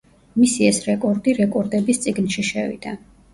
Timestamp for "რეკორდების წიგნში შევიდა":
1.41-2.97